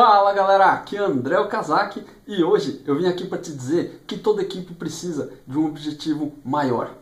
[0.00, 4.16] Fala galera, aqui é André Okazaki e hoje eu vim aqui para te dizer que
[4.16, 6.92] toda equipe precisa de um objetivo maior.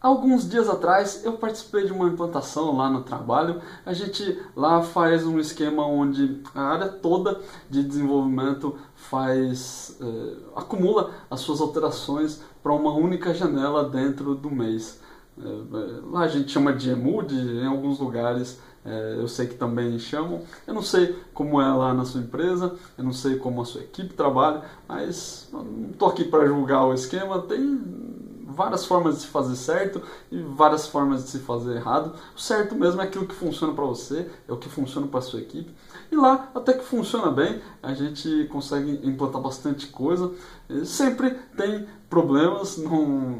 [0.00, 3.60] Alguns dias atrás eu participei de uma implantação lá no trabalho.
[3.84, 11.14] A gente lá faz um esquema onde a área toda de desenvolvimento faz eh, acumula
[11.28, 15.00] as suas alterações para uma única janela dentro do mês.
[16.14, 20.42] A gente chama de EMUD, em alguns lugares é, eu sei que também chamam.
[20.64, 23.80] Eu não sei como é lá na sua empresa, eu não sei como a sua
[23.80, 27.42] equipe trabalha, mas não estou aqui para julgar o esquema.
[27.42, 27.80] Tem
[28.46, 30.00] várias formas de se fazer certo
[30.30, 32.14] e várias formas de se fazer errado.
[32.34, 35.22] O certo mesmo é aquilo que funciona para você, é o que funciona para a
[35.22, 35.74] sua equipe.
[36.10, 40.32] E lá, até que funciona bem, a gente consegue implantar bastante coisa.
[40.84, 43.38] Sempre tem problemas, não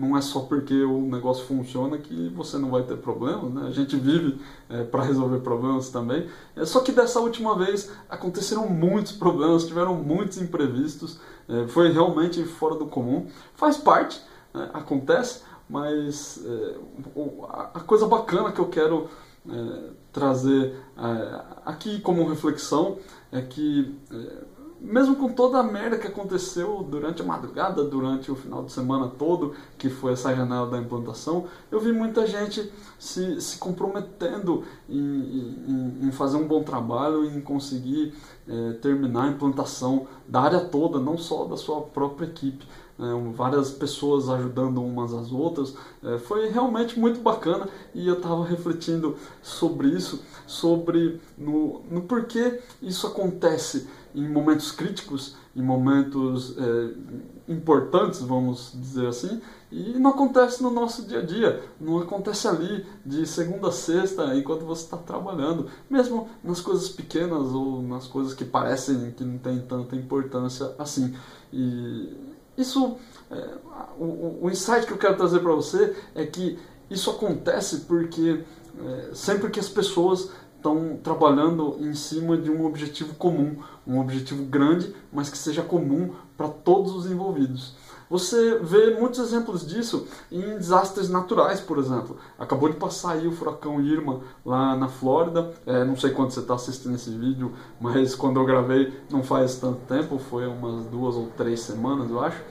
[0.00, 3.68] não é só porque o negócio funciona que você não vai ter problemas, né?
[3.68, 6.26] A gente vive é, para resolver problemas também.
[6.56, 12.42] É, só que dessa última vez aconteceram muitos problemas, tiveram muitos imprevistos, é, foi realmente
[12.44, 13.26] fora do comum.
[13.54, 14.20] Faz parte,
[14.54, 14.70] né?
[14.72, 16.76] acontece, mas é,
[17.74, 19.08] a coisa bacana que eu quero
[19.48, 22.98] é, trazer é, aqui como reflexão
[23.32, 23.94] é que
[24.80, 29.08] mesmo com toda a merda que aconteceu durante a madrugada, durante o final de semana
[29.08, 34.98] todo, que foi essa janela da implantação, eu vi muita gente se, se comprometendo em,
[34.98, 38.14] em, em fazer um bom trabalho, em conseguir
[38.48, 42.66] é, terminar a implantação da área toda, não só da sua própria equipe.
[43.00, 48.44] É, várias pessoas ajudando umas às outras, é, foi realmente muito bacana e eu estava
[48.44, 56.94] refletindo sobre isso, sobre no, no porquê isso acontece em momentos críticos, em momentos é,
[57.48, 59.40] importantes, vamos dizer assim,
[59.72, 64.34] e não acontece no nosso dia a dia, não acontece ali de segunda a sexta
[64.36, 69.38] enquanto você está trabalhando, mesmo nas coisas pequenas ou nas coisas que parecem que não
[69.38, 71.14] tem tanta importância assim.
[71.52, 72.96] E isso,
[73.30, 73.48] é,
[73.98, 76.58] o, o insight que eu quero trazer para você é que
[76.90, 78.44] isso acontece porque
[78.78, 84.44] é, sempre que as pessoas estão trabalhando em cima de um objetivo comum, um objetivo
[84.44, 87.74] grande, mas que seja comum para todos os envolvidos.
[88.10, 92.16] Você vê muitos exemplos disso em desastres naturais, por exemplo.
[92.36, 95.52] Acabou de passar aí o furacão Irma lá na Flórida.
[95.64, 99.54] É, não sei quando você está assistindo esse vídeo, mas quando eu gravei não faz
[99.56, 102.42] tanto tempo, foi umas duas ou três semanas, eu acho.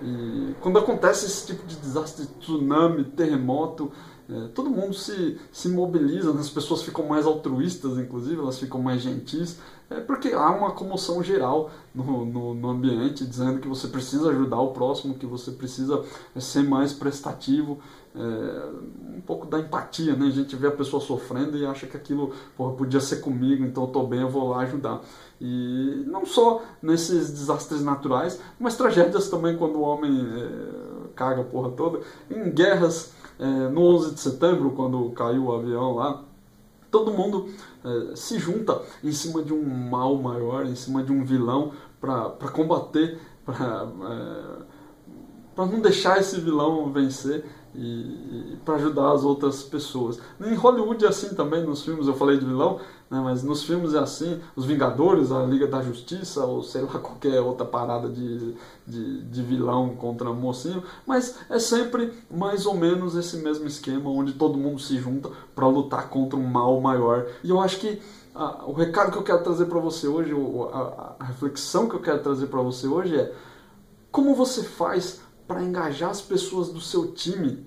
[0.00, 3.92] E quando acontece esse tipo de desastre, tsunami, terremoto,
[4.30, 6.40] é, todo mundo se, se mobiliza, né?
[6.40, 9.58] as pessoas ficam mais altruístas, inclusive, elas ficam mais gentis,
[9.98, 14.60] é porque há uma comoção geral no, no, no, ambiente, dizendo que você precisa ajudar
[14.60, 16.04] o próximo, que você precisa
[16.34, 17.78] é, ser mais prestativo,
[18.14, 18.18] é,
[19.16, 20.26] um pouco da empatia, né?
[20.26, 23.84] A gente vê a pessoa sofrendo e acha que aquilo porra, podia ser comigo, então
[23.84, 25.00] eu tô bem, eu vou lá ajudar.
[25.40, 31.44] E não só nesses desastres naturais, mas tragédias também quando o homem é, caga a
[31.44, 36.22] porra toda, em guerras é, no 11 de setembro, quando caiu o avião lá,
[36.92, 37.48] todo mundo
[37.82, 42.48] é, se junta em cima de um mal maior, em cima de um vilão, para
[42.52, 43.88] combater, para
[45.56, 47.44] é, não deixar esse vilão vencer
[47.74, 50.18] e, para ajudar as outras pessoas.
[50.40, 53.94] Em Hollywood é assim também, nos filmes eu falei de vilão, né, mas nos filmes
[53.94, 58.54] é assim, os Vingadores, a Liga da Justiça, ou sei lá, qualquer outra parada de,
[58.86, 64.32] de, de vilão contra mocinho, mas é sempre mais ou menos esse mesmo esquema, onde
[64.32, 67.26] todo mundo se junta para lutar contra um mal maior.
[67.42, 68.00] E eu acho que
[68.34, 70.32] ah, o recado que eu quero trazer para você hoje,
[70.72, 73.32] a, a reflexão que eu quero trazer para você hoje é
[74.10, 75.20] como você faz
[75.52, 77.66] para engajar as pessoas do seu time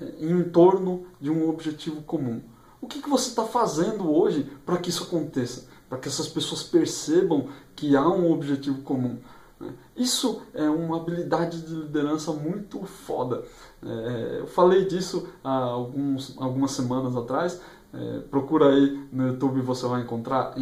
[0.00, 2.42] eh, em torno de um objetivo comum.
[2.80, 5.68] O que, que você está fazendo hoje para que isso aconteça?
[5.88, 9.18] Para que essas pessoas percebam que há um objetivo comum.
[9.60, 9.72] Né?
[9.96, 13.44] Isso é uma habilidade de liderança muito foda.
[13.80, 17.60] É, eu falei disso há alguns, algumas semanas atrás.
[17.92, 20.54] É, procura aí no YouTube, você vai encontrar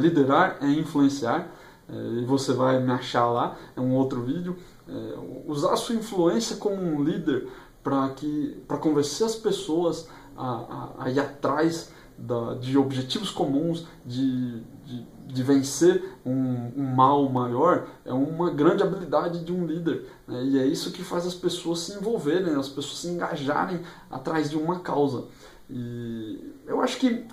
[0.00, 1.46] liderar é influenciar.
[1.90, 4.58] E você vai me achar lá, é um outro vídeo.
[4.88, 7.48] É, usar a sua influência como um líder
[7.82, 15.06] para convencer as pessoas a, a, a ir atrás da, de objetivos comuns, de, de,
[15.26, 20.06] de vencer um, um, mal maior, é uma grande habilidade de um líder.
[20.26, 20.44] Né?
[20.44, 23.80] E é isso que faz as pessoas se envolverem, as pessoas se engajarem
[24.10, 25.26] atrás de uma causa.
[25.70, 27.24] E eu acho que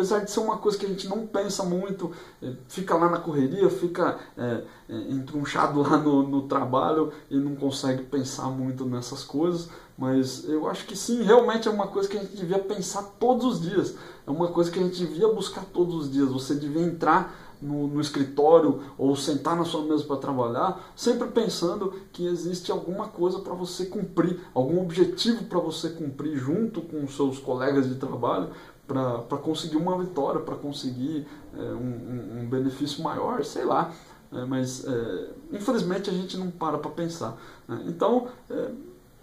[0.00, 2.10] apesar de ser uma coisa que a gente não pensa muito,
[2.42, 7.54] é, fica lá na correria, fica é, é, entrunchado lá no, no, trabalho e não
[7.54, 9.68] consegue pensar muito nessas coisas,
[9.98, 13.44] Mas eu acho que sim, realmente é uma coisa que a gente devia pensar todos
[13.44, 13.94] os dias.
[14.26, 16.30] É uma coisa que a gente devia buscar todos os dias.
[16.30, 21.92] Você devia entrar no, no escritório ou sentar na sua mesa para trabalhar, sempre pensando
[22.12, 27.14] que existe alguma coisa para você cumprir, algum objetivo para você cumprir junto com os
[27.14, 28.48] seus colegas de trabalho
[28.90, 31.26] para conseguir uma vitória, para conseguir
[31.56, 33.92] é, um, um, benefício maior, sei lá.
[34.32, 37.36] É, mas é, infelizmente a gente não para para pensar.
[37.68, 37.84] Né?
[37.86, 38.70] Então é,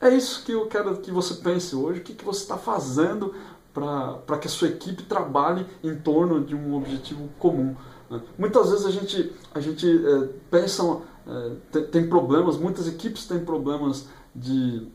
[0.08, 3.34] é, isso que eu quero que você pense hoje, o que, que você está fazendo
[3.74, 7.76] para que a sua equipe trabalhe em torno de um objetivo comum.
[8.10, 8.22] Né?
[8.38, 10.84] Muitas vezes a gente, a gente é, pensa,
[11.28, 14.88] é, tem, tem, problemas, muitas equipes têm problemas de,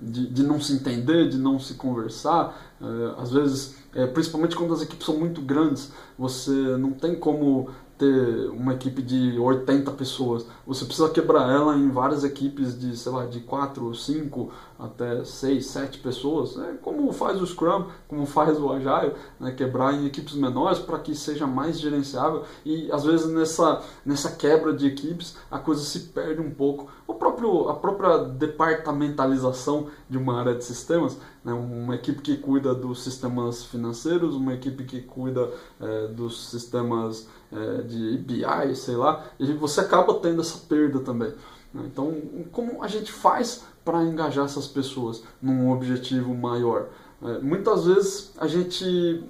[0.00, 2.76] de, de, não se entender, de não se conversar.
[2.80, 7.70] É, às vezes, é, principalmente quando as equipes são muito grandes, você não tem como
[7.98, 10.46] ter uma equipe de 80 pessoas.
[10.66, 15.64] Você precisa quebrar ela em várias equipes de, sei lá, de 4, 5 até 6,
[15.64, 16.58] 7 pessoas.
[16.58, 19.52] É como faz o Scrum, como faz o Agile, né?
[19.52, 22.44] quebrar em equipes menores para que seja mais gerenciável.
[22.64, 26.88] E às vezes nessa, nessa quebra de equipes a coisa se perde um pouco.
[27.06, 31.16] O próprio, a própria departamentalização de uma área de sistemas,
[31.46, 31.52] né?
[31.52, 35.48] uma equipe que cuida dos sistemas financeiros, uma equipe que cuida
[35.80, 41.32] é, dos sistemas é, de BI, sei lá, e você acaba tendo essa perda também.
[41.72, 41.84] Né?
[41.86, 42.12] Então,
[42.50, 46.88] como a gente faz para engajar essas pessoas num objetivo maior?
[47.22, 49.24] É, muitas vezes a gente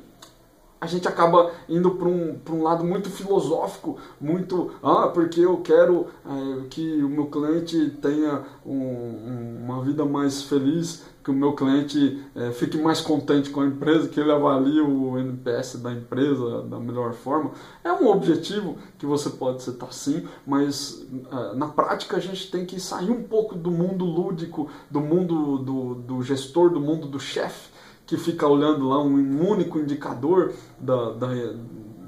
[0.81, 6.06] a gente acaba indo para um, um lado muito filosófico, muito, ah, porque eu quero
[6.25, 11.55] é, que o meu cliente tenha um, um, uma vida mais feliz, que o meu
[11.55, 16.62] cliente é, fique mais contente com a empresa, que ele avalie o NPS da empresa
[16.62, 17.50] da melhor forma.
[17.82, 22.67] É um objetivo que você pode citar sim, mas é, na prática a gente tem
[22.67, 27.19] que sair um pouco do mundo lúdico, do mundo do, do gestor, do mundo do
[27.19, 27.75] chefe
[28.06, 31.29] que fica olhando lá um único indicador da, da,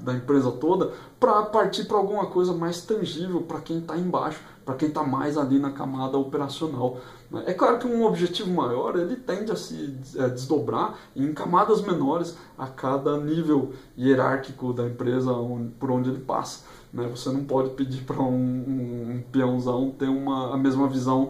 [0.01, 4.75] da empresa toda, para partir para alguma coisa mais tangível para quem está embaixo, para
[4.75, 6.97] quem está mais ali na camada operacional.
[7.45, 12.37] É claro que um objetivo maior ele tende a se é, desdobrar em camadas menores
[12.57, 15.31] a cada nível hierárquico da empresa
[15.79, 16.63] por onde ele passa.
[16.93, 17.07] Né?
[17.13, 21.29] Você não pode pedir para um, um, um, peãozão ter uma, a mesma visão.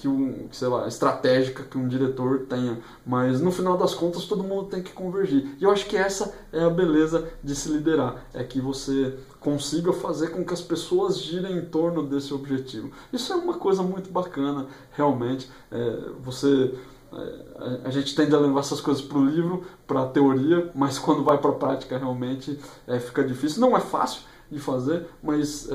[0.00, 4.42] Que um, sei lá, estratégica que um diretor tenha, mas no final das contas todo
[4.42, 5.54] mundo tem que convergir.
[5.60, 9.92] E eu acho que essa é a beleza de se liderar, é que você consiga
[9.92, 12.90] fazer com que as pessoas girem em torno desse objetivo.
[13.12, 15.50] Isso é uma coisa muito bacana, realmente.
[15.70, 16.74] É, você
[17.12, 20.98] é, a gente tende a levar essas coisas para o livro, para a teoria, mas
[20.98, 23.60] quando vai para a prática realmente é, fica difícil.
[23.60, 25.74] Não é fácil, de fazer, mas é,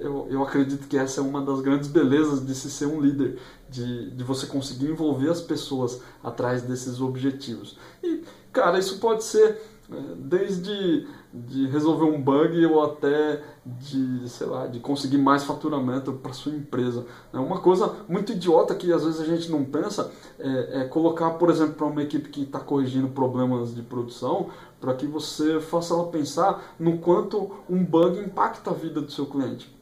[0.00, 3.38] eu, eu acredito que essa é uma das grandes belezas de se ser um líder,
[3.68, 7.76] de, de você conseguir envolver as pessoas atrás desses objetivos.
[8.02, 8.22] E,
[8.52, 9.60] cara, isso pode ser
[9.90, 16.12] é, desde de resolver um bug ou até de, sei lá, de conseguir mais faturamento
[16.12, 17.04] para sua empresa.
[17.32, 21.30] É uma coisa muito idiota que às vezes a gente não pensa é, é colocar,
[21.30, 24.50] por exemplo, para uma equipe que está corrigindo problemas de produção,
[24.80, 29.26] para que você faça ela pensar no quanto um bug impacta a vida do seu
[29.26, 29.74] cliente.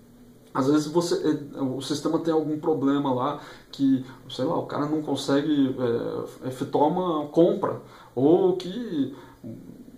[0.55, 1.15] Às vezes você,
[1.55, 3.41] é, o sistema tem algum problema lá
[3.71, 5.77] que, sei lá, o cara não consegue
[6.43, 7.81] é, efetuar uma compra
[8.15, 9.15] ou que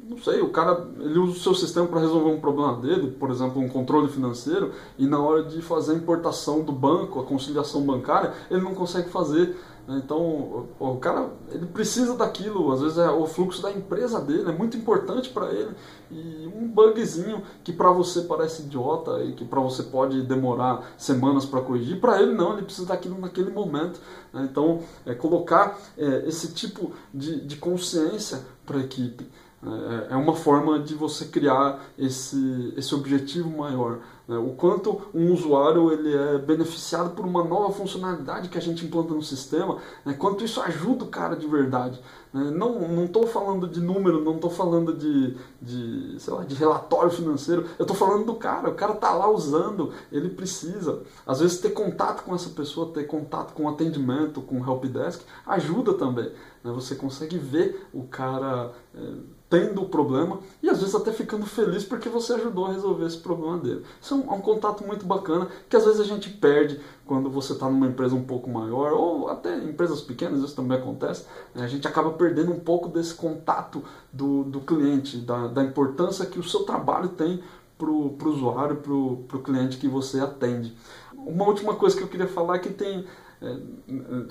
[0.09, 3.31] não sei, o cara ele usa o seu sistema para resolver um problema dele, por
[3.31, 7.83] exemplo, um controle financeiro, e na hora de fazer a importação do banco, a conciliação
[7.83, 9.57] bancária, ele não consegue fazer.
[9.88, 10.02] Né?
[10.05, 14.52] Então, o, cara ele precisa daquilo, às vezes é o fluxo da empresa dele, é
[14.52, 15.75] muito importante para ele.
[16.11, 21.47] E um bugzinho que para você parece idiota e que para você pode demorar semanas
[21.47, 24.00] para corrigir, para ele não, ele precisa daquilo naquele momento.
[24.33, 24.47] Né?
[24.50, 29.26] Então, é colocar é, esse tipo de, de consciência para a equipe.
[29.66, 34.00] É, é uma forma de você criar esse, esse objetivo maior.
[34.26, 34.37] Né?
[34.37, 39.14] O quanto um usuário ele é beneficiado por uma nova funcionalidade que a gente implanta
[39.14, 40.14] no sistema, né?
[40.14, 42.00] quanto isso ajuda o cara de verdade.
[42.33, 42.50] Né?
[42.50, 47.66] Não estou falando de número, não estou falando de, de, sei lá, de relatório financeiro,
[47.78, 48.71] eu estou falando do cara.
[48.71, 51.02] O cara está lá usando, ele precisa.
[51.26, 56.30] Às vezes ter contato com essa pessoa, ter contato com atendimento, com helpdesk, ajuda também.
[56.62, 56.73] Né?
[56.73, 58.73] Você consegue ver o cara...
[58.94, 63.06] É, tendo o problema e às vezes até ficando feliz porque você ajudou a resolver
[63.06, 63.84] esse problema dele.
[64.02, 67.30] Isso é um, é um contato muito bacana que às vezes a gente perde quando
[67.30, 71.26] você está numa empresa um pouco maior ou até empresas pequenas, isso também acontece.
[71.54, 71.62] Né?
[71.62, 76.40] A gente acaba perdendo um pouco desse contato do, do cliente, da, da importância que
[76.40, 77.40] o seu trabalho tem
[77.78, 80.76] para o usuário, para o cliente que você atende.
[81.16, 83.04] Uma última coisa que eu queria falar é que tem
[83.40, 83.56] é,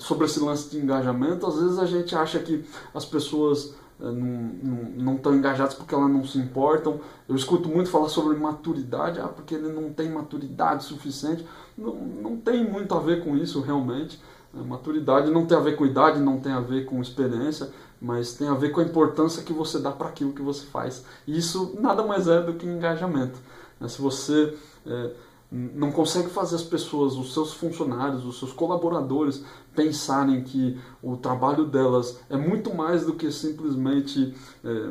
[0.00, 2.62] sobre esse lance de engajamento, às vezes a gente acha que
[2.92, 7.00] as pessoas não estão engajadas porque elas não se importam.
[7.28, 11.46] Eu escuto muito falar sobre maturidade, ah, porque ele não tem maturidade suficiente.
[11.76, 14.20] Não, não tem muito a ver com isso realmente.
[14.54, 17.70] É, maturidade não tem a ver com idade, não tem a ver com experiência,
[18.00, 21.04] mas tem a ver com a importância que você dá para aquilo que você faz.
[21.26, 23.38] E isso nada mais é do que engajamento.
[23.80, 23.88] Né?
[23.88, 25.10] Se você é,
[25.54, 29.44] não consegue fazer as pessoas, os seus funcionários, os seus colaboradores
[29.74, 34.34] pensarem que o trabalho delas é muito mais do que simplesmente
[34.64, 34.90] é,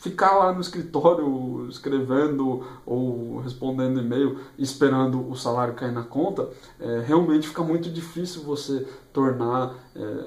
[0.00, 7.00] ficar lá no escritório escrevendo ou respondendo e-mail esperando o salário cair na conta, é,
[7.00, 10.24] realmente fica muito difícil você tornar é,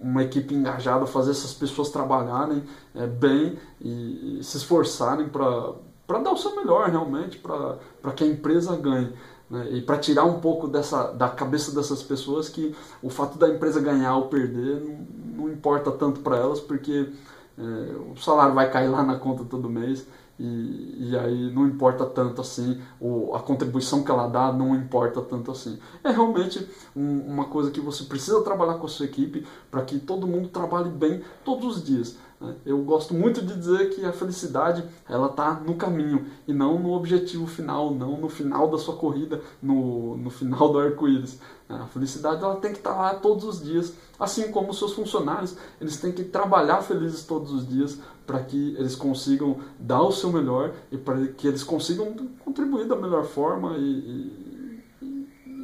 [0.00, 2.62] uma equipe engajada, fazer essas pessoas trabalharem
[2.94, 5.74] é, bem e, e se esforçarem para
[6.08, 9.12] para dar o seu melhor realmente, para que a empresa ganhe.
[9.50, 9.68] Né?
[9.72, 13.78] E para tirar um pouco dessa, da cabeça dessas pessoas que o fato da empresa
[13.78, 17.10] ganhar ou perder não, não importa tanto para elas, porque
[17.58, 17.62] é,
[18.10, 20.06] o salário vai cair lá na conta todo mês
[20.38, 25.20] e, e aí não importa tanto assim, o, a contribuição que ela dá não importa
[25.20, 25.78] tanto assim.
[26.02, 29.98] É realmente um, uma coisa que você precisa trabalhar com a sua equipe para que
[29.98, 32.16] todo mundo trabalhe bem todos os dias.
[32.64, 36.92] Eu gosto muito de dizer que a felicidade ela está no caminho e não no
[36.92, 41.40] objetivo final, não no final da sua corrida, no, no final do arco-íris.
[41.68, 41.76] Né?
[41.82, 44.92] A felicidade ela tem que estar tá lá todos os dias, assim como os seus
[44.92, 50.12] funcionários, eles têm que trabalhar felizes todos os dias para que eles consigam dar o
[50.12, 52.14] seu melhor e para que eles consigam
[52.44, 54.47] contribuir da melhor forma e, e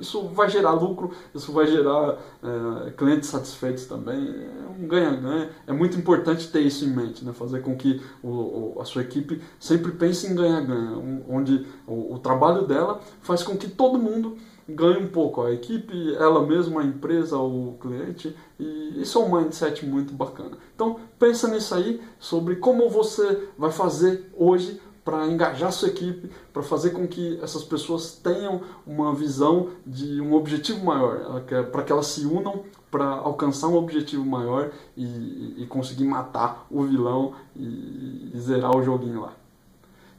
[0.04, 4.16] isso vai gerar lucro, isso vai gerar é, clientes satisfeitos também.
[4.16, 5.50] É um ganha-ganha.
[5.66, 7.32] É muito importante ter isso em mente, né?
[7.32, 10.96] fazer com que o, o, a sua equipe sempre pense em ganha-ganha,
[11.28, 14.36] onde o, o, trabalho dela faz com que todo mundo
[14.68, 15.42] ganhe um pouco.
[15.42, 18.36] A equipe, ela mesma, a empresa, o cliente.
[18.58, 20.56] E isso é um mindset muito bacana.
[20.74, 26.62] Então pensa nisso aí, sobre como você vai fazer hoje para engajar sua equipe, para
[26.62, 32.06] fazer com que essas pessoas tenham uma visão de um objetivo maior, para que elas
[32.06, 38.38] se unam para alcançar um objetivo maior e, e, conseguir matar o vilão e, e
[38.38, 39.32] zerar o joguinho lá.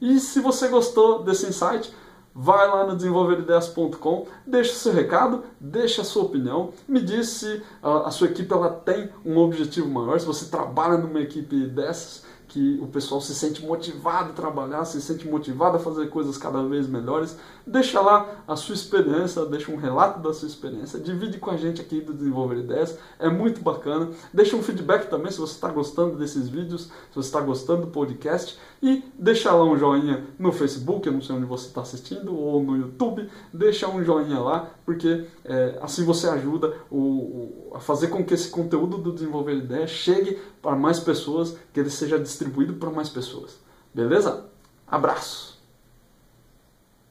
[0.01, 1.91] E se você gostou desse insight,
[2.33, 8.07] vai lá no desenvolverideias.com, deixa seu recado, deixa a sua opinião, me diz se a,
[8.07, 12.25] a sua equipe ela tem um objetivo maior, se você trabalha numa equipe dessas,
[12.55, 16.63] que o pessoal se sente motivado a trabalhar, se sente motivado a fazer coisas cada
[16.63, 17.37] vez melhores.
[17.67, 21.81] Deixa lá a sua experiência, deixa um relato da sua experiência, divide com a gente
[21.81, 24.09] aqui do Desenvolver Ideias, é muito bacana.
[24.33, 27.87] Deixa um feedback também se você está gostando desses vídeos, se você está gostando do
[27.87, 32.33] podcast e deixa lá um joinha no Facebook, eu não sei onde você está assistindo,
[32.33, 37.81] ou no YouTube, deixa um joinha lá, porque é, assim você ajuda o, o, a
[37.81, 42.17] fazer com que esse conteúdo do Desenvolver Ideias chegue para mais pessoas, que ele seja
[42.45, 43.57] distribuído para mais pessoas.
[43.93, 44.45] Beleza?
[44.87, 45.54] Abraço!